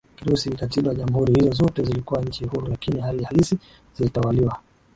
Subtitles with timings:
[0.15, 3.57] Kirusi Kikatiba jamhuri hizo zote zilikuwa nchi huru lakini hali halisi
[3.97, 4.57] zilitawaliwa